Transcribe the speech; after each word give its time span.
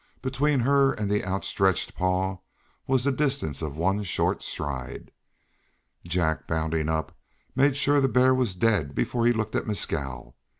Between 0.23 0.61
her 0.61 0.93
and 0.93 1.11
the 1.11 1.23
outstretched 1.23 1.93
paw 1.93 2.39
was 2.87 3.03
the 3.03 3.11
distance 3.11 3.61
of 3.61 3.77
one 3.77 4.01
short 4.01 4.41
stride. 4.41 5.11
Jack, 6.07 6.47
bounding 6.47 6.89
up, 6.89 7.15
made 7.55 7.77
sure 7.77 8.01
the 8.01 8.07
bear 8.09 8.33
was 8.33 8.55
dead 8.55 8.95
before 8.95 9.27
he 9.27 9.31
looked 9.31 9.55
at 9.55 9.67
Mescal. 9.67 10.35